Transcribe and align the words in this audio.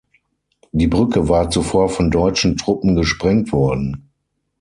Die 0.71 0.87
Brücke 0.87 1.29
war 1.29 1.51
zuvor 1.51 1.87
von 1.89 2.09
deutschen 2.09 2.57
Truppen 2.57 2.95
gesprengt 2.95 3.51
worden. 3.51 4.09